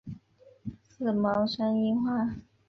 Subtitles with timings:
[0.89, 2.33] 刺毛山樱花